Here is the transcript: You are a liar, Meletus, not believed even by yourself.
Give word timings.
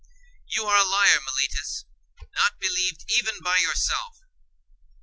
You 0.47 0.63
are 0.65 0.83
a 0.83 0.83
liar, 0.83 1.19
Meletus, 1.23 1.85
not 2.33 2.57
believed 2.59 3.05
even 3.15 3.35
by 3.43 3.57
yourself. 3.59 4.17